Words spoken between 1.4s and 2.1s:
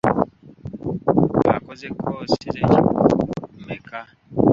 Okoze